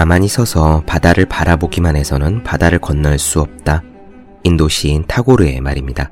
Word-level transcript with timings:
가만히 0.00 0.28
서서 0.28 0.82
바다를 0.86 1.26
바라보기만 1.26 1.94
해서는 1.94 2.42
바다를 2.42 2.78
건널 2.78 3.18
수 3.18 3.38
없다. 3.38 3.82
인도 4.44 4.66
시인 4.66 5.04
타고르의 5.06 5.60
말입니다. 5.60 6.10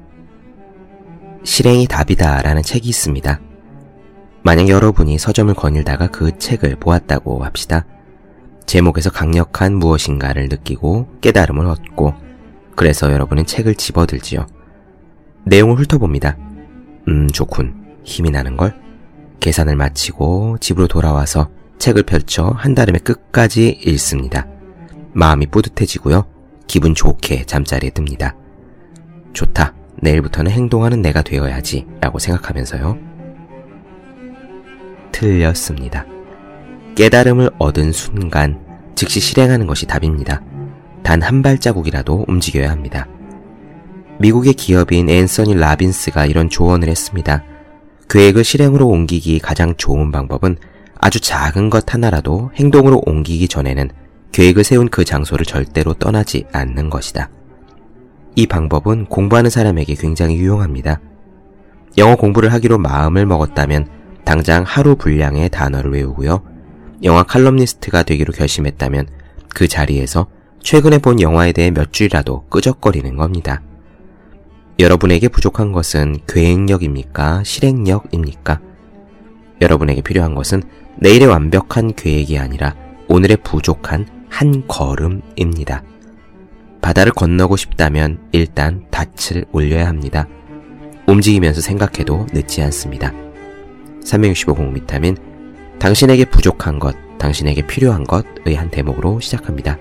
실행이 1.43 1.87
답이다 1.87 2.43
라는 2.43 2.63
책이 2.63 2.87
있습니다. 2.87 3.41
만약 4.43 4.69
여러분이 4.69 5.17
서점을 5.17 5.55
거닐다가 5.55 6.07
그 6.09 6.37
책을 6.37 6.77
보았다고 6.77 7.43
합시다. 7.43 7.87
제목에서 8.67 9.09
강력한 9.09 9.77
무엇인가를 9.77 10.51
느끼고 10.51 11.09
깨달음을 11.23 11.65
얻고 11.65 12.13
그래서 12.77 13.11
여러분은 13.11 13.47
책을 13.47 13.75
집어들지요. 13.75 14.45
내용을 15.47 15.77
훑어봅니다. 15.79 16.37
음, 17.09 17.27
좋군. 17.29 17.97
힘이 18.05 18.33
나는걸? 18.33 18.79
계산을 19.41 19.77
마치고 19.77 20.59
집으로 20.61 20.89
돌아와서 20.89 21.49
책을 21.79 22.03
펼쳐 22.05 22.47
한달음에 22.57 22.99
끝까지 22.99 23.79
읽습니다. 23.87 24.47
마음이 25.13 25.47
뿌듯해지고요. 25.47 26.25
기분 26.67 26.95
좋게 26.95 27.45
잠자리에 27.45 27.91
듭니다. 27.91 28.37
좋다. 29.33 29.75
내일부터는 30.01 30.51
행동하는 30.51 31.03
내가 31.03 31.23
되어야지. 31.23 31.87
라고 32.01 32.19
생각하면서요. 32.19 32.99
틀렸습니다. 35.13 36.05
깨달음을 36.95 37.51
얻은 37.59 37.93
순간 37.93 38.61
즉시 38.95 39.21
실행하는 39.21 39.67
것이 39.67 39.87
답입니다. 39.87 40.43
단 41.03 41.23
한 41.23 41.43
발자국이라도 41.43 42.27
움직여야 42.29 42.71
합니다. 42.71 43.07
미국의 44.21 44.55
기업인 44.55 45.09
앤서니 45.09 45.55
라빈스가 45.55 46.27
이런 46.27 46.51
조언을 46.51 46.89
했습니다. 46.89 47.45
계획을 48.11 48.45
실행으로 48.45 48.89
옮기기 48.89 49.39
가장 49.39 49.75
좋은 49.77 50.11
방법은 50.11 50.57
아주 50.99 51.21
작은 51.21 51.71
것 51.71 51.93
하나라도 51.93 52.51
행동으로 52.57 53.03
옮기기 53.07 53.49
전에는 53.49 53.91
계획을 54.33 54.65
세운 54.65 54.89
그 54.89 55.05
장소를 55.05 55.47
절대로 55.47 55.95
떠나지 55.95 56.47
않는 56.53 56.91
것이다. 56.91 57.31
이 58.35 58.47
방법은 58.47 59.07
공부하는 59.07 59.51
사람에게 59.51 59.95
굉장히 59.95 60.37
유용합니다. 60.37 61.01
영어 61.97 62.17
공부를 62.17 62.53
하기로 62.53 62.79
마음을 62.79 63.27
먹었다면 63.27 63.89
당장 64.25 64.63
하루 64.65 64.97
분량의 64.97 65.49
단어를 65.49 65.93
외우고요. 65.93 66.43
영화 67.03 67.23
칼럼니스트가 67.23 68.03
되기로 68.03 68.33
결심했다면 68.33 69.09
그 69.55 69.67
자리에서 69.67 70.27
최근에 70.63 70.99
본 70.99 71.21
영화에 71.21 71.53
대해 71.53 71.71
몇 71.71 71.93
줄이라도 71.93 72.45
끄적거리는 72.49 73.17
겁니다. 73.17 73.63
여러분에게 74.79 75.29
부족한 75.29 75.73
것은 75.73 76.19
계획력입니까? 76.29 77.43
실행력입니까? 77.45 78.61
여러분에게 79.61 80.03
필요한 80.03 80.35
것은 80.35 80.63
내일의 81.01 81.29
완벽한 81.29 81.95
계획이 81.95 82.39
아니라 82.39 82.75
오늘의 83.09 83.39
부족한 83.45 84.07
한 84.29 84.67
걸음입니다. 84.67 85.85
바다를 86.81 87.13
건너고 87.13 87.57
싶다면 87.57 88.19
일단 88.33 88.85
닻을 88.91 89.45
올려야 89.53 89.87
합니다. 89.87 90.27
움직이면서 91.07 91.61
생각해도 91.61 92.27
늦지 92.33 92.63
않습니다. 92.63 93.13
365공 94.05 94.75
비타민 94.75 95.17
당신에게 95.79 96.25
부족한 96.25 96.79
것, 96.79 96.97
당신에게 97.19 97.67
필요한 97.67 98.05
것의 98.05 98.57
한 98.57 98.69
대목으로 98.71 99.21
시작합니다. 99.21 99.79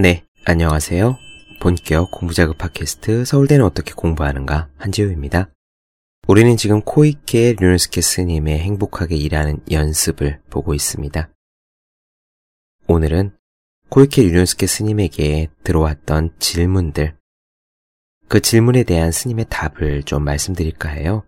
네, 0.00 0.24
안녕하세요. 0.44 1.18
본격 1.60 2.12
공부자극 2.12 2.56
팟캐스트 2.56 3.24
서울대는 3.24 3.64
어떻게 3.64 3.94
공부하는가 3.94 4.68
한지우입니다. 4.76 5.50
우리는 6.28 6.56
지금 6.56 6.82
코이케 6.82 7.56
류노스케 7.58 8.00
스님의 8.00 8.60
행복하게 8.60 9.16
일하는 9.16 9.58
연습을 9.72 10.40
보고 10.50 10.72
있습니다. 10.72 11.28
오늘은 12.86 13.36
코이케 13.88 14.22
류노스케 14.22 14.68
스님에게 14.68 15.48
들어왔던 15.64 16.36
질문들, 16.38 17.16
그 18.28 18.40
질문에 18.40 18.84
대한 18.84 19.10
스님의 19.10 19.46
답을 19.50 20.04
좀 20.04 20.22
말씀드릴까 20.22 20.90
해요. 20.90 21.24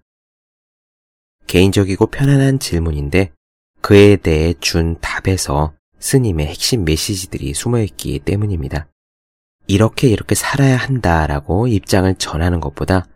개인적이고 1.48 2.06
편안한 2.06 2.60
질문인데 2.60 3.32
그에 3.80 4.14
대해 4.14 4.54
준 4.60 4.96
답에서 5.00 5.74
스님의 6.00 6.46
핵심 6.46 6.84
메시지들이 6.84 7.54
숨어 7.54 7.80
있기 7.80 8.18
때문입니다. 8.20 8.88
이렇게 9.66 10.08
이렇게 10.08 10.34
살아야 10.34 10.76
한다라고 10.76 11.68
입장을 11.68 12.12
전하는 12.16 12.60
것보다 12.60 13.06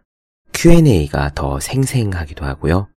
Q&A가 0.52 1.32
더 1.34 1.58
생생하기도 1.58 2.44
하고요. 2.44 2.88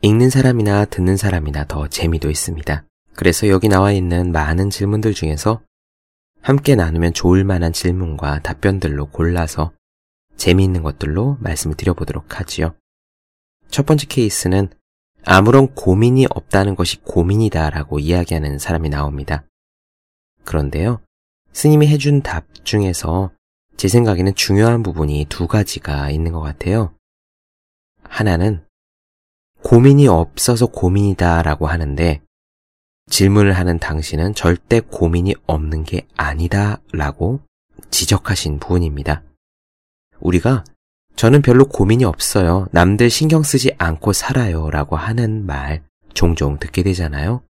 읽는 0.00 0.30
사람이나 0.30 0.86
듣는 0.86 1.16
사람이나 1.16 1.66
더 1.66 1.88
재미도 1.88 2.30
있습니다. 2.30 2.84
그래서 3.14 3.48
여기 3.48 3.68
나와 3.68 3.92
있는 3.92 4.32
많은 4.32 4.70
질문들 4.70 5.12
중에서 5.12 5.60
함께 6.40 6.74
나누면 6.74 7.12
좋을 7.12 7.44
만한 7.44 7.72
질문과 7.72 8.40
답변들로 8.40 9.10
골라서 9.10 9.72
재미있는 10.36 10.82
것들로 10.82 11.36
말씀을 11.40 11.76
드려보도록 11.76 12.40
하지요. 12.40 12.74
첫 13.68 13.86
번째 13.86 14.06
케이스는 14.06 14.70
아무런 15.24 15.72
고민이 15.74 16.26
없다는 16.30 16.74
것이 16.74 17.00
고민이다 17.02 17.70
라고 17.70 17.98
이야기하는 17.98 18.58
사람이 18.58 18.88
나옵니다. 18.88 19.44
그런데요, 20.44 21.00
스님이 21.52 21.86
해준 21.88 22.22
답 22.22 22.44
중에서 22.64 23.30
제 23.76 23.88
생각에는 23.88 24.34
중요한 24.34 24.82
부분이 24.82 25.26
두 25.28 25.46
가지가 25.46 26.10
있는 26.10 26.32
것 26.32 26.40
같아요. 26.40 26.94
하나는 28.02 28.64
고민이 29.62 30.08
없어서 30.08 30.66
고민이다 30.66 31.42
라고 31.42 31.66
하는데 31.66 32.20
질문을 33.08 33.52
하는 33.52 33.78
당신은 33.78 34.34
절대 34.34 34.80
고민이 34.80 35.34
없는 35.46 35.84
게 35.84 36.06
아니다 36.16 36.80
라고 36.92 37.40
지적하신 37.90 38.58
부분입니다. 38.58 39.22
우리가 40.20 40.64
저는 41.16 41.42
별로 41.42 41.66
고민이 41.66 42.04
없어요. 42.04 42.66
남들 42.72 43.10
신경 43.10 43.42
쓰지 43.42 43.74
않고 43.78 44.12
살아요. 44.12 44.70
라고 44.70 44.96
하는 44.96 45.46
말 45.46 45.82
종종 46.14 46.58
듣게 46.58 46.82
되잖아요. 46.82 47.42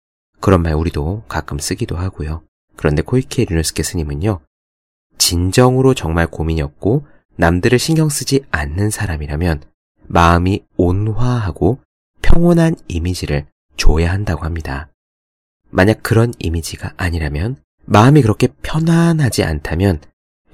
그런 0.40 0.62
말 0.62 0.74
우리도 0.74 1.24
가끔 1.28 1.58
쓰기도 1.58 1.96
하고요. 1.96 2.42
그런데 2.76 3.02
코이케 3.02 3.44
류노스케 3.44 3.82
스님은요. 3.82 4.40
진정으로 5.18 5.94
정말 5.94 6.26
고민이 6.26 6.62
없고 6.62 7.06
남들을 7.36 7.78
신경 7.78 8.08
쓰지 8.08 8.44
않는 8.50 8.90
사람이라면 8.90 9.62
마음이 10.06 10.64
온화하고 10.76 11.80
평온한 12.22 12.74
이미지를 12.88 13.46
줘야 13.76 14.12
한다고 14.12 14.44
합니다. 14.44 14.88
만약 15.70 16.02
그런 16.02 16.34
이미지가 16.38 16.94
아니라면 16.96 17.56
마음이 17.84 18.22
그렇게 18.22 18.48
편안하지 18.62 19.44
않다면 19.44 20.00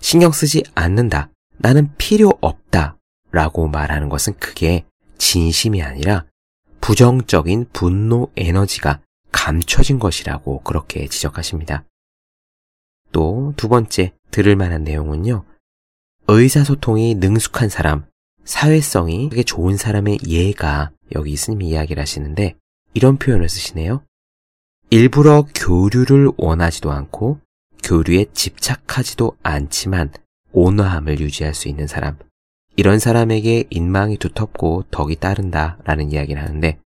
신경 0.01 0.33
쓰지 0.33 0.65
않는다. 0.75 1.31
나는 1.59 1.91
필요 1.97 2.33
없다. 2.41 2.96
라고 3.37 3.69
말하는 3.69 4.09
것은 4.09 4.33
그게 4.39 4.87
진심이 5.19 5.83
아니라 5.83 6.25
부정적인 6.81 7.67
분노 7.71 8.31
에너지가 8.35 9.03
감춰진 9.31 9.99
것이라고 9.99 10.63
그렇게 10.63 11.07
지적하십니다. 11.07 11.85
또 13.13 13.53
두 13.55 13.69
번째 13.69 14.15
들을 14.31 14.57
만한 14.57 14.85
내용은요. 14.85 15.45
의사소통이 16.29 17.17
능숙한 17.17 17.69
사람, 17.69 18.07
사회성이 18.47 19.29
되게 19.29 19.43
좋은 19.43 19.77
사람의 19.77 20.21
예가 20.27 20.93
여기 21.15 21.37
스님이 21.37 21.69
이야기를 21.69 22.01
하시는데 22.01 22.55
이런 22.95 23.19
표현을 23.19 23.51
쓰시네요. 23.51 24.03
일부러 24.89 25.47
교류를 25.55 26.31
원하지도 26.39 26.91
않고 26.91 27.41
교류에 27.83 28.27
집착하지도 28.33 29.37
않지만 29.43 30.11
온화함을 30.53 31.21
유지할 31.21 31.53
수 31.53 31.69
있는 31.69 31.87
사람. 31.87 32.17
이런 32.77 32.99
사람에게 32.99 33.65
인망이 33.71 34.19
두텁고 34.19 34.85
덕이 34.91 35.17
따른다 35.17 35.79
라는 35.85 36.13
이야기를 36.13 36.43
하는데 36.43 36.79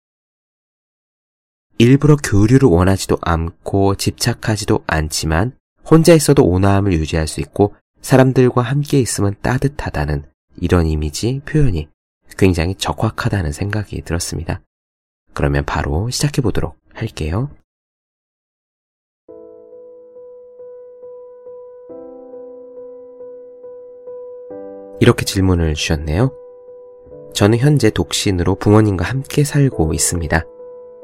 일부러 1.80 2.16
교류를 2.16 2.70
원하지도 2.70 3.18
않고 3.22 3.96
집착하지도 3.96 4.84
않지만 4.86 5.54
혼자 5.90 6.14
있어도 6.14 6.46
온화함을 6.46 6.94
유지할 6.94 7.28
수 7.28 7.42
있고 7.42 7.76
사람들과 8.02 8.62
함께 8.62 9.00
있으면 9.00 9.36
따뜻하다는 9.42 10.26
이런 10.62 10.86
이미지 10.86 11.42
표현이 11.46 11.88
굉장히 12.38 12.76
적확하다는 12.76 13.52
생각이 13.52 14.02
들었습니다. 14.04 14.62
그러면 15.34 15.66
바로 15.66 16.10
시작해 16.10 16.42
보도록 16.42 16.78
할게요. 16.94 17.50
이렇게 25.00 25.26
질문을 25.26 25.74
주셨네요. 25.74 26.32
저는 27.34 27.58
현재 27.58 27.90
독신으로 27.90 28.56
부모님과 28.56 29.06
함께 29.06 29.44
살고 29.44 29.94
있습니다. 29.94 30.46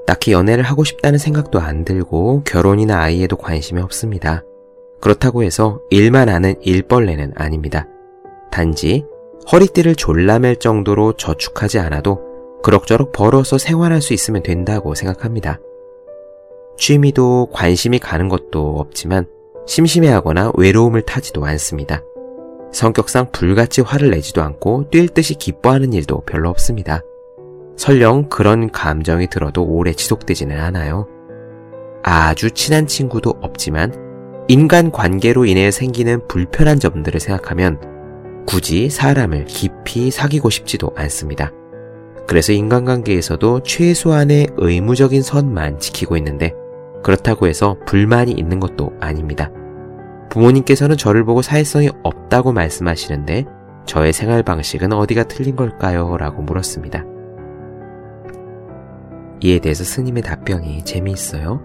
딱히 0.06 0.34
연애를 0.34 0.64
하고 0.64 0.84
싶다는 0.84 1.18
생각도 1.18 1.60
안 1.60 1.86
들고 1.86 2.44
결혼이나 2.46 3.00
아이에도 3.00 3.38
관심이 3.38 3.82
없습니다. 3.82 4.44
그렇다고 5.02 5.44
해서 5.44 5.82
일만 5.90 6.30
하는 6.30 6.56
일벌레는 6.62 7.34
아닙니다. 7.36 7.88
단지 8.52 9.06
허리띠를 9.52 9.96
졸라맬 9.96 10.60
정도로 10.60 11.14
저축하지 11.14 11.80
않아도 11.80 12.20
그럭저럭 12.64 13.12
벌어서 13.12 13.58
생활할 13.58 14.02
수 14.02 14.14
있으면 14.14 14.42
된다고 14.42 14.96
생각합니다. 14.96 15.60
취미도 16.78 17.50
관심이 17.52 18.00
가는 18.00 18.28
것도 18.28 18.78
없지만 18.80 19.28
심심해하거나 19.68 20.52
외로움을 20.56 21.04
타지도 21.04 21.46
않습니다. 21.46 22.04
성격상 22.76 23.32
불같이 23.32 23.80
화를 23.80 24.12
내지도 24.12 24.44
않고 24.44 24.90
뛸 24.92 25.08
듯이 25.08 25.34
기뻐하는 25.36 25.94
일도 25.94 26.24
별로 26.26 26.50
없습니다. 26.50 27.02
설령 27.78 28.28
그런 28.28 28.70
감정이 28.70 29.28
들어도 29.28 29.64
오래 29.64 29.94
지속되지는 29.94 30.60
않아요. 30.60 31.08
아주 32.04 32.52
친한 32.52 32.86
친구도 32.86 33.36
없지만 33.42 33.94
인간 34.50 34.92
관계로 34.92 35.46
인해 35.46 35.72
생기는 35.72 36.28
불편한 36.28 36.80
점들을 36.80 37.20
생각하면 37.20 37.80
굳이 38.46 38.90
사람을 38.90 39.46
깊이 39.46 40.12
사귀고 40.12 40.50
싶지도 40.50 40.92
않습니다. 40.96 41.52
그래서 42.28 42.52
인간관계에서도 42.52 43.62
최소한의 43.64 44.50
의무적인 44.58 45.22
선만 45.22 45.80
지키고 45.80 46.18
있는데 46.18 46.54
그렇다고 47.04 47.48
해서 47.48 47.78
불만이 47.86 48.34
있는 48.34 48.60
것도 48.60 48.92
아닙니다. 49.00 49.50
부모님께서는 50.36 50.98
저를 50.98 51.24
보고 51.24 51.42
사회성이 51.42 51.90
없다고 52.04 52.52
말씀하시는데 52.52 53.46
저의 53.86 54.12
생활 54.12 54.44
방식은 54.44 54.92
어디가 54.92 55.24
틀린 55.24 55.56
걸까요? 55.56 56.18
라고 56.18 56.42
물었습니다. 56.42 57.06
이에 59.42 59.60
대해서 59.60 59.84
스님의 59.86 60.24
답변이 60.24 60.84
재미있어요. 60.84 61.62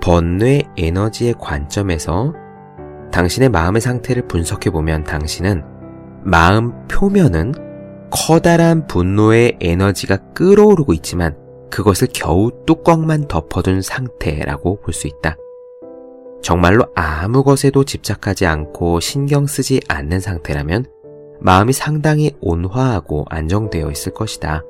번뇌 0.00 0.62
에너지의 0.76 1.34
관점에서 1.38 2.32
당신의 3.10 3.48
마음의 3.48 3.80
상태를 3.80 4.28
분석해 4.28 4.70
보면 4.70 5.02
당신은 5.04 5.64
마음 6.22 6.86
표면은 6.86 7.52
커다란 8.10 8.86
분노의 8.86 9.58
에너지가 9.60 10.16
끓어오르고 10.34 10.92
있지만 10.94 11.36
그것을 11.70 12.08
겨우 12.12 12.50
뚜껑만 12.66 13.26
덮어둔 13.26 13.82
상태라고 13.82 14.80
볼 14.80 14.92
수 14.92 15.08
있다. 15.08 15.36
정말로 16.42 16.86
아무 16.94 17.44
것에도 17.44 17.84
집착하지 17.84 18.46
않고 18.46 19.00
신경 19.00 19.46
쓰지 19.46 19.80
않는 19.88 20.20
상태라면 20.20 20.86
마음이 21.40 21.72
상당히 21.72 22.34
온화하고 22.40 23.26
안정되어 23.28 23.90
있을 23.90 24.12
것이다. 24.12 24.62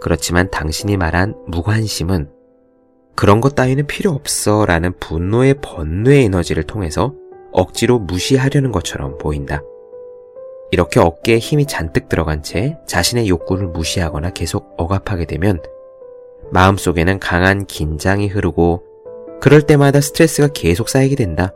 그렇지만 0.00 0.50
당신이 0.50 0.96
말한 0.96 1.34
무관심은 1.46 2.30
그런 3.14 3.40
것 3.40 3.54
따위는 3.54 3.86
필요 3.86 4.10
없어 4.10 4.66
라는 4.66 4.92
분노의 5.00 5.56
번뇌 5.62 6.24
에너지를 6.24 6.64
통해서 6.64 7.14
억지로 7.52 7.98
무시하려는 7.98 8.72
것처럼 8.72 9.16
보인다. 9.16 9.62
이렇게 10.70 11.00
어깨에 11.00 11.38
힘이 11.38 11.66
잔뜩 11.66 12.08
들어간 12.08 12.42
채 12.42 12.76
자신의 12.86 13.28
욕구를 13.28 13.68
무시하거나 13.68 14.30
계속 14.30 14.74
억압하게 14.76 15.24
되면 15.24 15.62
마음속에는 16.50 17.18
강한 17.18 17.66
긴장이 17.66 18.28
흐르고 18.28 18.85
그럴 19.40 19.62
때마다 19.62 20.00
스트레스가 20.00 20.48
계속 20.48 20.88
쌓이게 20.88 21.16
된다. 21.16 21.52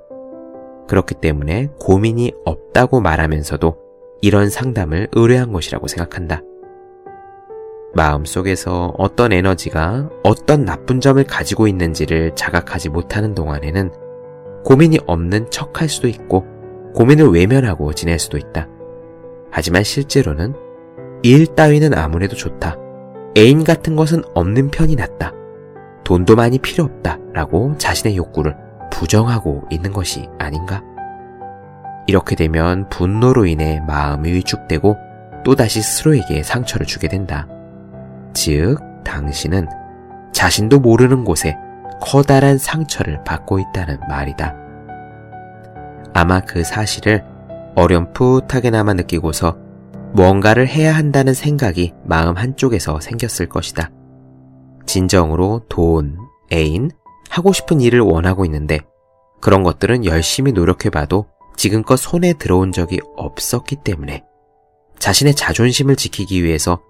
그렇기 0.89 1.15
때문에 1.15 1.69
고민이 1.79 2.33
없다고 2.45 3.01
말하면서도 3.01 3.77
이런 4.23 4.51
상담을 4.51 5.09
의뢰한 5.13 5.53
것이라고 5.53 5.87
생각한다. 5.87 6.43
마음속에서 7.95 8.95
어떤 8.99 9.33
에너지가 9.33 10.11
어떤 10.23 10.65
나쁜 10.65 11.01
점을 11.01 11.23
가지고 11.25 11.67
있는지를 11.67 12.33
자각하지 12.37 12.89
못하는 12.89 13.35
동안에는 13.35 13.91
고민이 14.65 14.99
없는 15.07 15.51
척 15.51 15.81
할 15.81 15.89
수도 15.89 16.07
있고 16.07 16.45
고민을 16.95 17.31
외면하고 17.31 17.93
지낼 17.95 18.19
수도 18.19 18.37
있다. 18.37 18.69
하지만 19.51 19.83
실제로는 19.83 20.55
일 21.23 21.47
따위는 21.47 21.95
아무래도 21.95 22.37
좋다. 22.37 22.77
애인 23.37 23.65
같은 23.65 23.97
것은 23.97 24.23
없는 24.35 24.71
편이 24.71 24.97
낫다. 24.97 25.33
돈도 26.11 26.35
많이 26.35 26.59
필요 26.59 26.83
없다. 26.83 27.19
라고 27.33 27.79
자신의 27.79 28.17
욕구를 28.17 28.57
부정하고 28.91 29.63
있는 29.71 29.93
것이 29.93 30.29
아닌가? 30.41 30.83
이렇게 32.09 32.35
되면 32.35 32.89
분노로 32.89 33.47
인해 33.47 33.81
마음이 33.87 34.33
위축되고 34.33 34.97
또다시 35.45 35.81
스스로에게 35.81 36.43
상처를 36.43 36.85
주게 36.85 37.07
된다. 37.07 37.47
즉, 38.33 38.79
당신은 39.05 39.69
자신도 40.33 40.81
모르는 40.81 41.23
곳에 41.23 41.57
커다란 42.01 42.59
상처를 42.59 43.23
받고 43.23 43.61
있다는 43.61 44.01
말이다. 44.09 44.57
아마 46.13 46.41
그 46.41 46.65
사실을 46.65 47.25
어렴풋하게나마 47.77 48.95
느끼고서 48.95 49.57
무언가를 50.15 50.67
해야 50.67 50.93
한다는 50.93 51.35
생각이 51.35 51.95
마음 52.03 52.37
한쪽에서 52.37 52.99
생겼을 52.99 53.49
것이다. 53.49 53.93
진정으로 54.87 55.63
돈, 55.69 56.19
애인, 56.53 56.91
하고 57.29 57.53
싶은 57.53 57.81
일을 57.81 58.01
원하고 58.01 58.45
있는데 58.45 58.81
그런 59.41 59.63
것들은 59.63 60.05
열심히 60.05 60.53
노력해봐도 60.53 61.27
지금껏 61.57 61.97
손에 61.97 62.35
들어온 62.35 62.73
적이 62.73 62.99
없었기 63.17 63.77
때문에 63.85 64.25
자신의 64.99 65.35
자존심을 65.35 65.97
지키기 65.97 66.45
위해서 66.45 66.81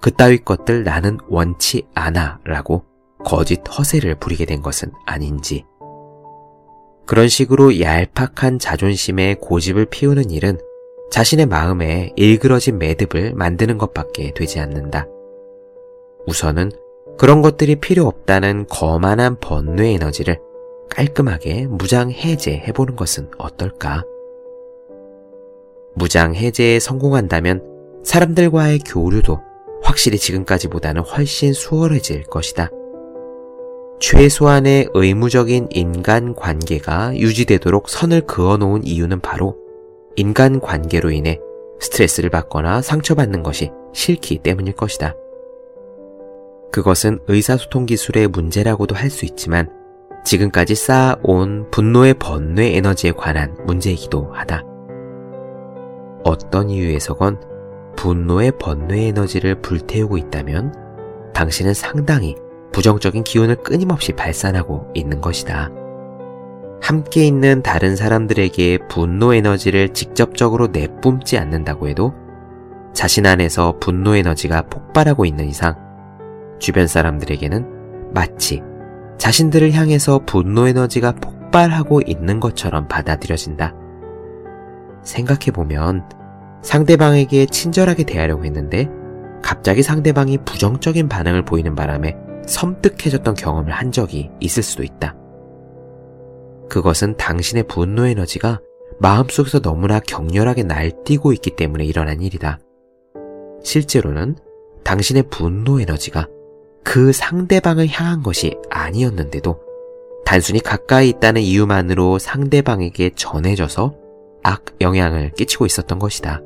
그따위 0.00 0.38
것들 0.38 0.84
나는 0.84 1.18
원치 1.28 1.86
않아 1.94 2.40
라고 2.44 2.84
거짓 3.24 3.60
허세를 3.66 4.16
부리게 4.16 4.44
된 4.44 4.62
것은 4.62 4.92
아닌지. 5.04 5.64
그런 7.06 7.28
식으로 7.28 7.80
얄팍한 7.80 8.58
자존심에 8.58 9.36
고집을 9.40 9.86
피우는 9.86 10.30
일은 10.30 10.58
자신의 11.10 11.46
마음에 11.46 12.12
일그러진 12.16 12.78
매듭을 12.78 13.34
만드는 13.34 13.78
것밖에 13.78 14.32
되지 14.34 14.60
않는다. 14.60 15.06
우선은 16.26 16.70
그런 17.18 17.40
것들이 17.40 17.76
필요 17.76 18.06
없다는 18.06 18.66
거만한 18.68 19.36
번뇌 19.40 19.94
에너지를 19.94 20.38
깔끔하게 20.90 21.66
무장 21.66 22.10
해제해보는 22.10 22.96
것은 22.96 23.30
어떨까? 23.38 24.04
무장 25.94 26.34
해제에 26.34 26.78
성공한다면 26.78 27.62
사람들과의 28.04 28.80
교류도 28.80 29.40
확실히 29.82 30.18
지금까지보다는 30.18 31.02
훨씬 31.02 31.52
수월해질 31.52 32.24
것이다. 32.24 32.70
최소한의 33.98 34.90
의무적인 34.92 35.68
인간 35.70 36.34
관계가 36.34 37.16
유지되도록 37.16 37.88
선을 37.88 38.22
그어놓은 38.22 38.84
이유는 38.84 39.20
바로 39.20 39.56
인간 40.16 40.60
관계로 40.60 41.10
인해 41.10 41.40
스트레스를 41.80 42.28
받거나 42.28 42.82
상처받는 42.82 43.42
것이 43.42 43.70
싫기 43.94 44.38
때문일 44.38 44.74
것이다. 44.74 45.14
그것은 46.72 47.20
의사소통 47.28 47.86
기술의 47.86 48.28
문제라고도 48.28 48.94
할 48.94 49.10
수 49.10 49.24
있지만 49.24 49.68
지금까지 50.24 50.74
쌓아온 50.74 51.70
분노의 51.70 52.14
번뇌 52.14 52.76
에너지에 52.76 53.12
관한 53.12 53.56
문제이기도 53.64 54.32
하다. 54.32 54.64
어떤 56.24 56.68
이유에서건 56.68 57.40
분노의 57.96 58.52
번뇌 58.58 59.06
에너지를 59.06 59.62
불태우고 59.62 60.18
있다면 60.18 60.74
당신은 61.32 61.74
상당히 61.74 62.34
부정적인 62.72 63.22
기운을 63.22 63.56
끊임없이 63.62 64.12
발산하고 64.12 64.88
있는 64.94 65.20
것이다. 65.20 65.70
함께 66.82 67.24
있는 67.24 67.62
다른 67.62 67.94
사람들에게 67.96 68.78
분노 68.88 69.32
에너지를 69.32 69.90
직접적으로 69.90 70.66
내뿜지 70.66 71.38
않는다고 71.38 71.88
해도 71.88 72.12
자신 72.92 73.26
안에서 73.26 73.78
분노 73.78 74.16
에너지가 74.16 74.62
폭발하고 74.62 75.24
있는 75.24 75.48
이상 75.48 75.85
주변 76.58 76.86
사람들에게는 76.86 78.12
마치 78.12 78.62
자신들을 79.18 79.72
향해서 79.72 80.20
분노 80.26 80.66
에너지가 80.66 81.12
폭발하고 81.12 82.02
있는 82.06 82.40
것처럼 82.40 82.88
받아들여진다. 82.88 83.74
생각해보면 85.02 86.08
상대방에게 86.62 87.46
친절하게 87.46 88.04
대하려고 88.04 88.44
했는데 88.44 88.88
갑자기 89.42 89.82
상대방이 89.82 90.38
부정적인 90.38 91.08
반응을 91.08 91.44
보이는 91.44 91.74
바람에 91.74 92.16
섬뜩해졌던 92.46 93.34
경험을 93.34 93.72
한 93.72 93.92
적이 93.92 94.30
있을 94.40 94.62
수도 94.62 94.82
있다. 94.82 95.14
그것은 96.68 97.16
당신의 97.16 97.64
분노 97.68 98.06
에너지가 98.06 98.60
마음속에서 98.98 99.60
너무나 99.60 100.00
격렬하게 100.00 100.64
날뛰고 100.64 101.32
있기 101.34 101.54
때문에 101.56 101.84
일어난 101.84 102.20
일이다. 102.20 102.58
실제로는 103.62 104.36
당신의 104.84 105.24
분노 105.30 105.80
에너지가 105.80 106.28
그 106.86 107.12
상대방을 107.12 107.88
향한 107.88 108.22
것이 108.22 108.56
아니었는데도 108.70 109.58
단순히 110.24 110.60
가까이 110.60 111.08
있다는 111.08 111.42
이유만으로 111.42 112.20
상대방에게 112.20 113.10
전해져서 113.16 113.92
악 114.44 114.64
영향을 114.80 115.32
끼치고 115.32 115.66
있었던 115.66 115.98
것이다. 115.98 116.40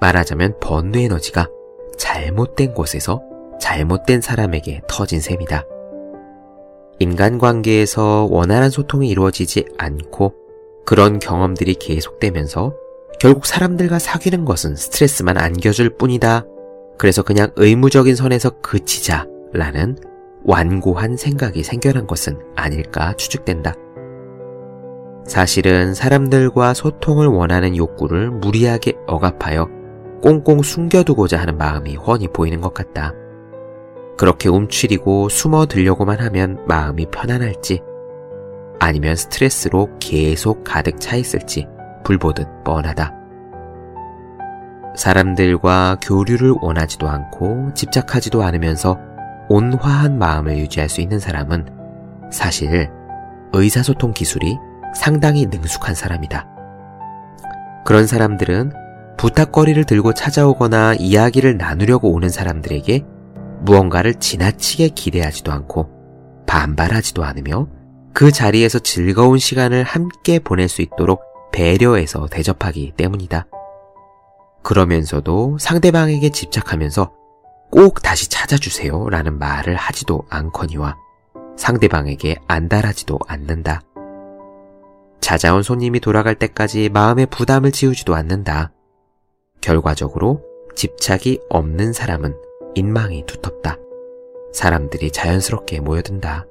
말하자면 0.00 0.60
번뇌 0.60 1.02
에너지가 1.02 1.48
잘못된 1.98 2.74
곳에서 2.74 3.22
잘못된 3.60 4.20
사람에게 4.20 4.82
터진 4.86 5.20
셈이다. 5.20 5.64
인간관계에서 7.00 8.28
원활한 8.30 8.70
소통이 8.70 9.08
이루어지지 9.08 9.64
않고 9.78 10.32
그런 10.86 11.18
경험들이 11.18 11.74
계속되면서 11.74 12.72
결국 13.18 13.46
사람들과 13.46 13.98
사귀는 13.98 14.44
것은 14.44 14.76
스트레스만 14.76 15.38
안겨줄 15.38 15.96
뿐이다. 15.96 16.46
그래서 16.96 17.22
그냥 17.22 17.50
의무적인 17.56 18.16
선에서 18.16 18.50
그치자 18.60 19.26
라는 19.52 19.96
완고한 20.44 21.16
생각이 21.16 21.62
생겨난 21.62 22.06
것은 22.06 22.38
아닐까 22.54 23.14
추측된다. 23.14 23.74
사실은 25.26 25.94
사람들과 25.94 26.74
소통을 26.74 27.26
원하는 27.26 27.76
욕구를 27.76 28.30
무리하게 28.30 28.94
억압하여 29.06 29.68
꽁꽁 30.22 30.62
숨겨두고자 30.62 31.40
하는 31.40 31.56
마음이 31.56 31.96
훤히 31.96 32.28
보이는 32.28 32.60
것 32.60 32.74
같다. 32.74 33.14
그렇게 34.16 34.48
움츠리고 34.48 35.28
숨어 35.28 35.66
들려고만 35.66 36.20
하면 36.20 36.62
마음이 36.66 37.06
편안할지, 37.06 37.80
아니면 38.78 39.16
스트레스로 39.16 39.88
계속 39.98 40.62
가득 40.62 41.00
차 41.00 41.16
있을지 41.16 41.66
불보듯 42.04 42.46
뻔하다. 42.64 43.23
사람들과 44.94 45.98
교류를 46.00 46.54
원하지도 46.60 47.08
않고 47.08 47.72
집착하지도 47.74 48.42
않으면서 48.42 48.98
온화한 49.48 50.18
마음을 50.18 50.56
유지할 50.58 50.88
수 50.88 51.00
있는 51.00 51.18
사람은 51.18 51.66
사실 52.30 52.90
의사소통 53.52 54.12
기술이 54.12 54.56
상당히 54.94 55.46
능숙한 55.46 55.94
사람이다. 55.94 56.46
그런 57.84 58.06
사람들은 58.06 58.72
부탁거리를 59.16 59.84
들고 59.84 60.14
찾아오거나 60.14 60.94
이야기를 60.94 61.56
나누려고 61.56 62.12
오는 62.12 62.28
사람들에게 62.28 63.04
무언가를 63.60 64.14
지나치게 64.14 64.88
기대하지도 64.88 65.52
않고 65.52 65.90
반발하지도 66.46 67.24
않으며 67.24 67.68
그 68.12 68.30
자리에서 68.30 68.78
즐거운 68.78 69.38
시간을 69.38 69.82
함께 69.82 70.38
보낼 70.38 70.68
수 70.68 70.82
있도록 70.82 71.22
배려해서 71.52 72.26
대접하기 72.30 72.94
때문이다. 72.96 73.46
그러면서도 74.64 75.58
상대방에게 75.60 76.30
집착하면서 76.30 77.12
꼭 77.70 78.02
다시 78.02 78.28
찾아주세요 78.28 79.10
라는 79.10 79.38
말을 79.38 79.76
하지도 79.76 80.22
않거니와 80.30 80.96
상대방에게 81.56 82.36
안달하지도 82.48 83.18
않는다. 83.28 83.82
찾아온 85.20 85.62
손님이 85.62 86.00
돌아갈 86.00 86.34
때까지 86.34 86.88
마음의 86.88 87.26
부담을 87.26 87.70
지우지도 87.70 88.14
않는다. 88.14 88.72
결과적으로 89.60 90.42
집착이 90.74 91.40
없는 91.48 91.92
사람은 91.92 92.34
인망이 92.74 93.24
두텁다. 93.26 93.78
사람들이 94.52 95.10
자연스럽게 95.10 95.80
모여든다. 95.80 96.46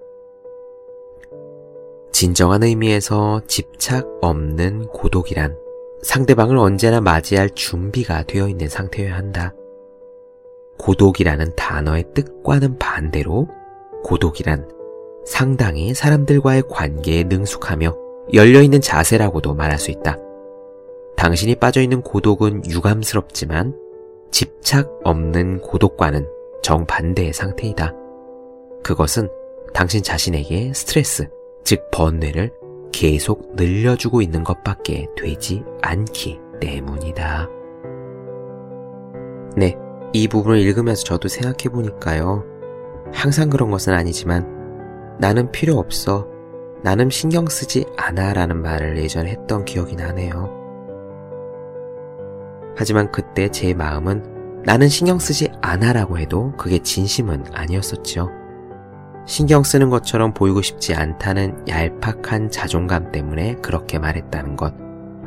진정한 2.12 2.63
의미에서 2.63 3.41
집착 3.48 4.08
없는 4.22 4.88
고독이란 4.88 5.62
상대방을 6.03 6.57
언제나 6.57 7.01
맞이할 7.01 7.50
준비가 7.51 8.24
되어 8.24 8.48
있는 8.50 8.67
상태여야 8.67 9.15
한다. 9.15 9.53
고독이라는 10.77 11.55
단어의 11.55 12.05
뜻과는 12.13 12.77
반대로 12.77 13.48
고독이란 14.03 14.69
상당히 15.25 15.93
사람들과의 15.93 16.63
관계에 16.69 17.24
능숙하며 17.24 17.95
열려있는 18.33 18.81
자세라고도 18.81 19.53
말할 19.53 19.79
수 19.79 19.91
있다. 19.91 20.17
당신이 21.15 21.55
빠져있는 21.55 22.01
고독은 22.01 22.63
유감스럽지만 22.69 23.74
집착 24.31 24.89
없는 25.03 25.62
고독과는 25.62 26.27
정반대의 26.63 27.31
상태이다. 27.31 27.93
그것은 28.83 29.29
당신 29.74 30.03
자신에게 30.03 30.74
스트레스, 30.74 31.29
즉 31.63 31.89
번뇌를 31.91 32.51
계속 32.93 33.55
늘려주고 33.55 34.21
있는 34.21 34.45
것밖에 34.45 35.07
되지 35.17 35.65
않기 35.81 36.39
때문이다. 36.62 37.50
네, 39.57 39.75
이 40.13 40.27
부분을 40.29 40.59
읽으면서 40.59 41.03
저도 41.03 41.27
생각해 41.27 41.73
보니까요. 41.73 42.45
항상 43.12 43.50
그런 43.50 43.71
것은 43.71 43.93
아니지만 43.93 45.17
나는 45.19 45.51
필요 45.51 45.77
없어. 45.77 46.27
나는 46.81 47.09
신경 47.09 47.47
쓰지 47.47 47.85
않아 47.97 48.33
라는 48.33 48.62
말을 48.62 48.97
예전에 48.97 49.31
했던 49.31 49.65
기억이 49.65 49.95
나네요. 49.95 50.62
하지만 52.75 53.12
그때 53.12 53.50
제 53.50 53.73
마음은 53.73 54.62
나는 54.65 54.88
신경 54.88 55.19
쓰지 55.19 55.50
않아 55.62 55.93
라고 55.93 56.17
해도 56.17 56.53
그게 56.57 56.79
진심은 56.79 57.45
아니었었죠. 57.53 58.42
신경 59.25 59.63
쓰는 59.63 59.89
것처럼 59.89 60.33
보이고 60.33 60.61
싶지 60.61 60.93
않다는 60.93 61.65
얄팍한 61.67 62.51
자존감 62.51 63.11
때문에 63.11 63.55
그렇게 63.61 63.97
말했다는 63.99 64.55
것. 64.57 64.73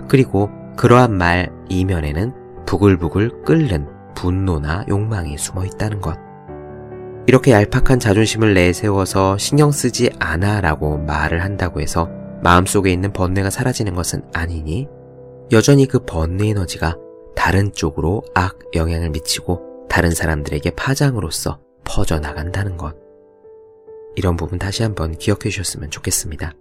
그리고 0.08 0.50
그러한 0.76 1.16
말 1.16 1.50
이면에는 1.68 2.64
부글부글 2.66 3.42
끓는 3.44 3.88
분노나 4.14 4.84
욕망이 4.88 5.38
숨어 5.38 5.64
있다는 5.64 6.00
것. 6.00 6.18
이렇게 7.26 7.52
얄팍한 7.52 7.98
자존심을 7.98 8.54
내세워서 8.54 9.38
신경 9.38 9.72
쓰지 9.72 10.10
않아 10.18 10.60
라고 10.60 10.98
말을 10.98 11.42
한다고 11.42 11.80
해서 11.80 12.08
마음속에 12.42 12.92
있는 12.92 13.12
번뇌가 13.12 13.50
사라지는 13.50 13.94
것은 13.94 14.22
아니니 14.32 14.86
여전히 15.50 15.86
그 15.86 16.00
번뇌 16.04 16.50
에너지가 16.50 16.96
다른 17.34 17.72
쪽으로 17.72 18.22
악 18.34 18.58
영향을 18.74 19.10
미치고 19.10 19.86
다른 19.88 20.10
사람들에게 20.10 20.70
파장으로서 20.70 21.58
퍼져나간다는 21.84 22.76
것. 22.76 23.05
이런 24.16 24.36
부분 24.36 24.58
다시 24.58 24.82
한번 24.82 25.16
기억해 25.16 25.50
주셨으면 25.50 25.90
좋겠습니다. 25.90 26.52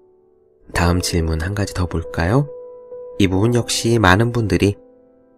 다음 0.74 1.02
질문 1.02 1.42
한 1.42 1.56
가지 1.56 1.74
더 1.74 1.86
볼까요? 1.86 2.50
이 3.18 3.28
부분 3.28 3.56
역시 3.56 3.98
많은 3.98 4.32
분들이 4.32 4.76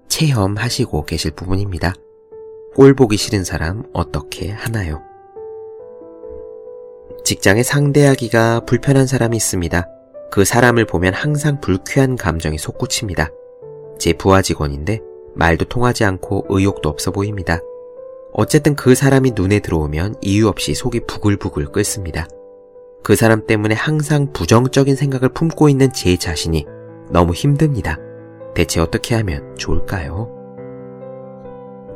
체험하시고 0.07 1.05
계실 1.05 1.31
부분입니다. 1.31 1.93
꼴 2.75 2.95
보기 2.95 3.17
싫은 3.17 3.43
사람 3.43 3.83
어떻게 3.93 4.49
하나요? 4.49 5.03
직장에 7.23 7.61
상대하기가 7.61 8.61
불편한 8.61 9.05
사람이 9.05 9.37
있습니다. 9.37 9.87
그 10.31 10.43
사람을 10.43 10.85
보면 10.85 11.13
항상 11.13 11.61
불쾌한 11.61 12.15
감정이 12.15 12.57
솟구칩니다. 12.57 13.29
제 13.99 14.13
부하 14.13 14.41
직원인데 14.41 15.01
말도 15.35 15.65
통하지 15.65 16.03
않고 16.03 16.45
의욕도 16.49 16.89
없어 16.89 17.11
보입니다. 17.11 17.59
어쨌든 18.37 18.75
그 18.75 18.93
사람이 18.93 19.31
눈에 19.35 19.59
들어오면 19.59 20.17
이유 20.21 20.47
없이 20.47 20.75
속이 20.75 21.01
부글부글 21.07 21.71
끓습니다. 21.71 22.27
그 23.03 23.15
사람 23.15 23.47
때문에 23.47 23.73
항상 23.73 24.31
부정적인 24.31 24.95
생각을 24.95 25.29
품고 25.29 25.69
있는 25.69 25.91
제 25.91 26.15
자신이 26.17 26.67
너무 27.09 27.33
힘듭니다. 27.33 27.97
대체 28.53 28.79
어떻게 28.79 29.15
하면 29.15 29.55
좋을까요? 29.57 30.29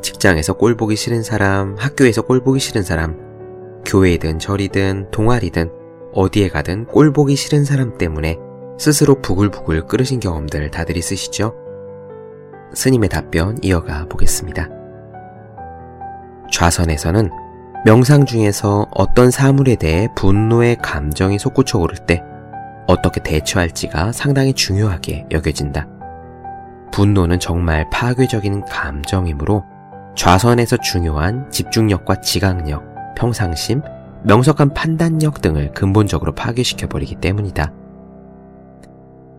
직장에서 0.01 0.53
꼴 0.53 0.75
보기 0.75 0.95
싫은 0.95 1.21
사람, 1.21 1.75
학교에서 1.77 2.23
꼴 2.23 2.43
보기 2.43 2.59
싫은 2.59 2.81
사람, 2.81 3.19
교회든 3.85 4.39
절이든 4.39 5.11
동아리든 5.11 5.71
어디에 6.11 6.49
가든 6.49 6.87
꼴 6.87 7.13
보기 7.13 7.35
싫은 7.35 7.65
사람 7.65 7.99
때문에 7.99 8.39
스스로 8.79 9.21
부글부글 9.21 9.85
끓으신 9.85 10.19
경험들 10.19 10.71
다들 10.71 10.97
있으시죠? 10.97 11.53
스님의 12.73 13.09
답변 13.09 13.59
이어가 13.61 14.05
보겠습니다. 14.05 14.80
좌선에서는 16.51 17.29
명상 17.85 18.25
중에서 18.25 18.85
어떤 18.91 19.31
사물에 19.31 19.75
대해 19.75 20.07
분노의 20.15 20.77
감정이 20.77 21.39
솟구쳐 21.39 21.79
오를 21.79 21.97
때 21.97 22.21
어떻게 22.87 23.21
대처할지가 23.23 24.11
상당히 24.11 24.53
중요하게 24.53 25.27
여겨진다. 25.31 25.87
분노는 26.91 27.39
정말 27.39 27.89
파괴적인 27.89 28.65
감정이므로 28.65 29.63
좌선에서 30.15 30.77
중요한 30.77 31.49
집중력과 31.49 32.21
지각력, 32.21 32.83
평상심, 33.15 33.81
명석한 34.23 34.73
판단력 34.73 35.41
등을 35.41 35.71
근본적으로 35.71 36.35
파괴시켜버리기 36.35 37.15
때문이다. 37.15 37.71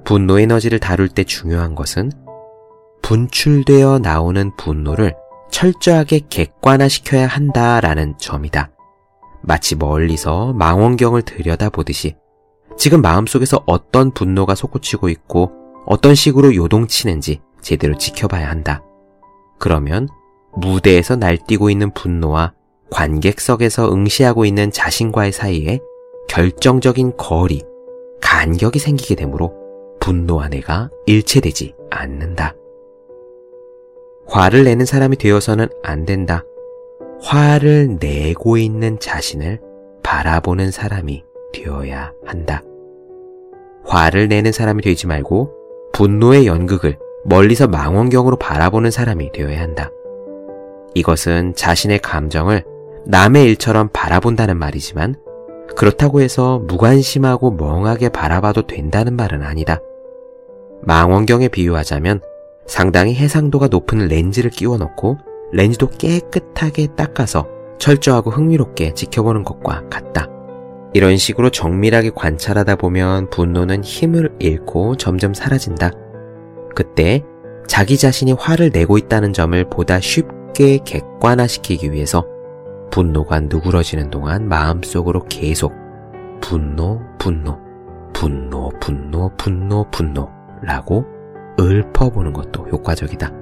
분노 0.04 0.40
에너지를 0.40 0.80
다룰 0.80 1.08
때 1.08 1.22
중요한 1.24 1.74
것은 1.74 2.10
분출되어 3.02 4.00
나오는 4.00 4.50
분노를 4.56 5.14
철저하게 5.52 6.22
객관화시켜야 6.28 7.28
한다라는 7.28 8.18
점이다. 8.18 8.70
마치 9.42 9.76
멀리서 9.76 10.52
망원경을 10.54 11.22
들여다보듯이 11.22 12.16
지금 12.76 13.02
마음속에서 13.02 13.62
어떤 13.66 14.12
분노가 14.12 14.54
솟구치고 14.54 15.08
있고 15.10 15.52
어떤 15.86 16.14
식으로 16.14 16.54
요동치는지 16.54 17.40
제대로 17.60 17.96
지켜봐야 17.96 18.50
한다. 18.50 18.82
그러면 19.58 20.08
무대에서 20.54 21.16
날뛰고 21.16 21.70
있는 21.70 21.92
분노와 21.92 22.54
관객석에서 22.90 23.92
응시하고 23.92 24.44
있는 24.44 24.70
자신과의 24.70 25.32
사이에 25.32 25.80
결정적인 26.28 27.16
거리, 27.16 27.62
간격이 28.20 28.78
생기게 28.78 29.14
되므로 29.14 29.54
분노와 30.00 30.48
내가 30.48 30.90
일체되지 31.06 31.74
않는다. 31.90 32.54
화를 34.32 34.64
내는 34.64 34.86
사람이 34.86 35.16
되어서는 35.16 35.68
안 35.82 36.06
된다. 36.06 36.42
화를 37.20 37.98
내고 38.00 38.56
있는 38.56 38.98
자신을 38.98 39.60
바라보는 40.02 40.70
사람이 40.70 41.22
되어야 41.52 42.12
한다. 42.24 42.62
화를 43.84 44.28
내는 44.28 44.50
사람이 44.50 44.82
되지 44.82 45.06
말고 45.06 45.52
분노의 45.92 46.46
연극을 46.46 46.98
멀리서 47.26 47.68
망원경으로 47.68 48.36
바라보는 48.36 48.90
사람이 48.90 49.32
되어야 49.32 49.60
한다. 49.60 49.90
이것은 50.94 51.54
자신의 51.54 51.98
감정을 51.98 52.64
남의 53.04 53.44
일처럼 53.44 53.90
바라본다는 53.92 54.56
말이지만 54.56 55.16
그렇다고 55.76 56.22
해서 56.22 56.58
무관심하고 56.60 57.50
멍하게 57.50 58.08
바라봐도 58.08 58.66
된다는 58.66 59.14
말은 59.14 59.42
아니다. 59.42 59.82
망원경에 60.84 61.48
비유하자면 61.48 62.22
상당히 62.66 63.14
해상도가 63.14 63.68
높은 63.68 64.08
렌즈를 64.08 64.50
끼워 64.50 64.78
넣고 64.78 65.18
렌즈도 65.52 65.88
깨끗하게 65.88 66.88
닦아서 66.96 67.46
철저하고 67.78 68.30
흥미롭게 68.30 68.94
지켜보는 68.94 69.44
것과 69.44 69.88
같다. 69.90 70.28
이런 70.94 71.16
식으로 71.16 71.50
정밀하게 71.50 72.10
관찰하다 72.14 72.76
보면 72.76 73.30
분노는 73.30 73.82
힘을 73.82 74.34
잃고 74.38 74.96
점점 74.96 75.34
사라진다. 75.34 75.90
그때 76.74 77.24
자기 77.66 77.96
자신이 77.96 78.32
화를 78.32 78.70
내고 78.70 78.98
있다는 78.98 79.32
점을 79.32 79.64
보다 79.68 80.00
쉽게 80.00 80.78
객관화시키기 80.84 81.92
위해서 81.92 82.26
분노가 82.90 83.40
누그러지는 83.40 84.10
동안 84.10 84.48
마음속으로 84.48 85.24
계속 85.24 85.72
분노, 86.42 87.00
분노, 87.18 87.58
분노, 88.12 88.70
분노, 88.80 89.30
분노, 89.38 89.86
분노라고 89.90 91.06
읊어보는 91.58 92.32
것도 92.32 92.68
효과적이다. 92.68 93.32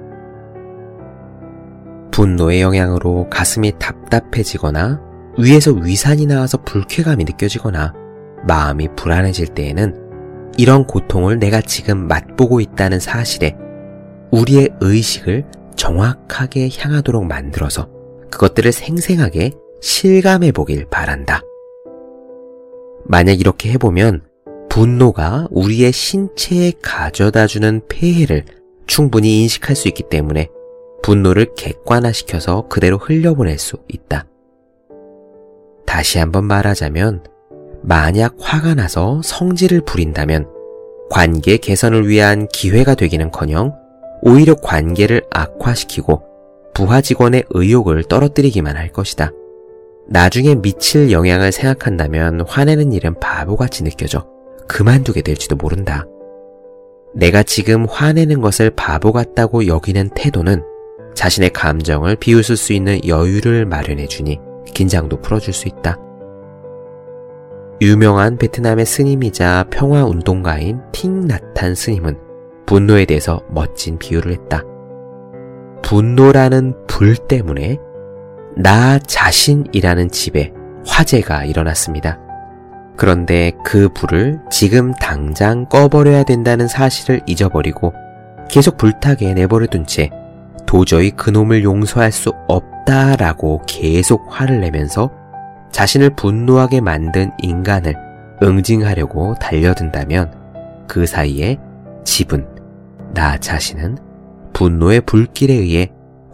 분노의 2.11 2.61
영향으로 2.61 3.27
가슴이 3.29 3.73
답답해지거나 3.79 5.01
위에서 5.37 5.71
위산이 5.71 6.25
나와서 6.25 6.57
불쾌감이 6.63 7.23
느껴지거나 7.23 7.93
마음이 8.47 8.89
불안해질 8.95 9.47
때에는 9.49 10.51
이런 10.57 10.85
고통을 10.85 11.39
내가 11.39 11.61
지금 11.61 12.07
맛보고 12.07 12.59
있다는 12.59 12.99
사실에 12.99 13.55
우리의 14.31 14.69
의식을 14.81 15.45
정확하게 15.75 16.69
향하도록 16.77 17.25
만들어서 17.25 17.89
그것들을 18.29 18.71
생생하게 18.71 19.51
실감해 19.81 20.51
보길 20.51 20.85
바란다. 20.89 21.41
만약 23.05 23.39
이렇게 23.39 23.71
해보면 23.71 24.21
분노가 24.71 25.47
우리의 25.51 25.91
신체에 25.91 26.71
가져다 26.81 27.45
주는 27.45 27.81
폐해를 27.89 28.45
충분히 28.87 29.41
인식할 29.41 29.75
수 29.75 29.89
있기 29.89 30.03
때문에 30.03 30.47
분노를 31.03 31.55
객관화시켜서 31.57 32.69
그대로 32.69 32.97
흘려보낼 32.97 33.59
수 33.59 33.79
있다. 33.89 34.25
다시 35.85 36.19
한번 36.19 36.45
말하자면 36.45 37.25
만약 37.81 38.35
화가 38.39 38.75
나서 38.75 39.19
성질을 39.25 39.81
부린다면 39.81 40.47
관계 41.09 41.57
개선을 41.57 42.07
위한 42.07 42.47
기회가 42.47 42.95
되기는 42.95 43.29
커녕 43.31 43.75
오히려 44.21 44.55
관계를 44.55 45.23
악화시키고 45.31 46.21
부하 46.73 47.01
직원의 47.01 47.43
의욕을 47.49 48.05
떨어뜨리기만 48.05 48.77
할 48.77 48.93
것이다. 48.93 49.31
나중에 50.07 50.55
미칠 50.55 51.11
영향을 51.11 51.51
생각한다면 51.51 52.45
화내는 52.47 52.93
일은 52.93 53.19
바보같이 53.19 53.83
느껴져 53.83 54.31
그만두게 54.71 55.21
될지도 55.21 55.57
모른다. 55.57 56.05
내가 57.13 57.43
지금 57.43 57.85
화내는 57.85 58.39
것을 58.39 58.69
바보 58.69 59.11
같다고 59.11 59.67
여기는 59.67 60.11
태도는 60.15 60.63
자신의 61.13 61.49
감정을 61.49 62.15
비웃을 62.15 62.55
수 62.55 62.71
있는 62.71 63.05
여유를 63.05 63.65
마련해 63.65 64.07
주니 64.07 64.39
긴장도 64.73 65.19
풀어줄 65.19 65.53
수 65.53 65.67
있다. 65.67 65.99
유명한 67.81 68.37
베트남의 68.37 68.85
스님이자 68.85 69.65
평화 69.71 70.05
운동가인 70.05 70.79
팅 70.93 71.27
나탄 71.27 71.75
스님은 71.75 72.17
분노에 72.65 73.03
대해서 73.03 73.41
멋진 73.49 73.97
비유를 73.97 74.31
했다. 74.31 74.63
분노라는 75.81 76.87
불 76.87 77.17
때문에 77.17 77.77
나 78.55 78.99
자신이라는 78.99 80.11
집에 80.11 80.53
화재가 80.85 81.43
일어났습니다. 81.43 82.30
그런데 82.95 83.51
그 83.63 83.89
불을 83.89 84.39
지금 84.49 84.93
당장 84.93 85.65
꺼버려야 85.65 86.23
된다는 86.23 86.67
사실을 86.67 87.21
잊어버리고 87.25 87.93
계속 88.49 88.77
불타게 88.77 89.33
내버려둔 89.33 89.85
채 89.85 90.09
도저히 90.67 91.11
그놈을 91.11 91.63
용서할 91.63 92.11
수 92.11 92.31
없다라고 92.47 93.61
계속 93.67 94.25
화를 94.29 94.61
내면서 94.61 95.09
자신을 95.71 96.15
분노하게 96.15 96.81
만든 96.81 97.31
인간을 97.39 97.95
응징하려고 98.43 99.35
달려든다면 99.35 100.33
그 100.87 101.05
사이에 101.05 101.57
집은 102.03 102.47
나 103.13 103.37
자신은 103.37 103.97
분노의 104.53 105.01
불길에 105.01 105.53
의해 105.53 105.91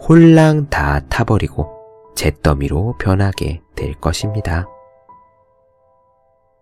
홀랑 0.08 0.68
다 0.70 1.00
타버리고 1.08 1.68
잿더미로 2.14 2.96
변하게 2.98 3.60
될 3.76 3.94
것입니다. 3.94 4.66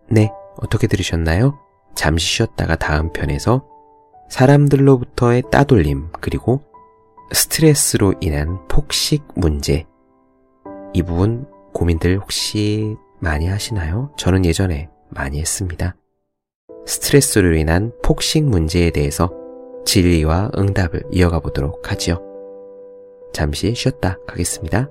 네, 0.09 0.31
어떻게 0.57 0.87
들으셨나요? 0.87 1.59
잠시 1.95 2.25
쉬었다가 2.27 2.75
다음 2.75 3.11
편에서 3.11 3.65
사람들로부터의 4.29 5.43
따돌림 5.51 6.09
그리고 6.21 6.61
스트레스로 7.33 8.13
인한 8.21 8.65
폭식 8.67 9.23
문제. 9.35 9.85
이 10.93 11.03
부분 11.03 11.45
고민들 11.73 12.17
혹시 12.19 12.95
많이 13.19 13.47
하시나요? 13.47 14.11
저는 14.17 14.45
예전에 14.45 14.89
많이 15.09 15.39
했습니다. 15.39 15.95
스트레스로 16.85 17.55
인한 17.55 17.91
폭식 18.03 18.45
문제에 18.45 18.91
대해서 18.91 19.31
진리와 19.85 20.51
응답을 20.57 21.03
이어가 21.11 21.39
보도록 21.39 21.91
하지요. 21.91 22.21
잠시 23.33 23.73
쉬었다 23.75 24.17
가겠습니다. 24.27 24.89